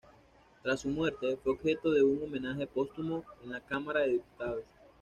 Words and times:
Tras 0.63 0.79
su 0.81 0.89
muerte, 0.89 1.37
fue 1.43 1.51
objeto 1.53 1.91
de 1.91 2.01
un 2.01 2.23
homenaje 2.23 2.65
póstumo 2.65 3.23
en 3.43 3.51
la 3.51 3.59
Cámara 3.61 3.99
de 3.99 4.13
Diputados. 4.13 4.63